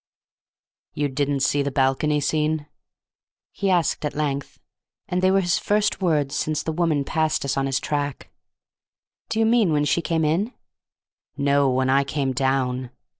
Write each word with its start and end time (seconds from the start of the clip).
"You 0.95 1.09
didn't 1.09 1.41
see 1.41 1.61
the 1.61 1.69
balcony 1.69 2.19
scene?" 2.19 2.65
he 3.51 3.69
asked 3.69 4.03
at 4.03 4.15
length; 4.15 4.59
and 5.07 5.21
they 5.21 5.29
were 5.29 5.41
his 5.41 5.59
first 5.59 6.01
words 6.01 6.33
since 6.33 6.63
the 6.63 6.71
woman 6.71 7.03
passed 7.03 7.45
us 7.45 7.55
on 7.55 7.67
his 7.67 7.79
track. 7.79 8.31
"Do 9.29 9.37
you 9.39 9.45
mean 9.45 9.71
when 9.71 9.85
she 9.85 10.01
came 10.01 10.25
in?" 10.25 10.53
"No, 11.37 11.69
when 11.69 11.91
I 11.91 12.03
came 12.03 12.31
down." 12.33 12.89